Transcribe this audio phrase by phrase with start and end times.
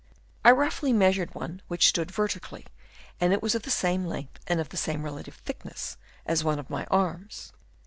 [0.43, 2.65] I roughly measured one which stood vertically,
[3.19, 6.57] and it was of the same length and of the same relative thickness as one
[6.57, 7.53] of my arms.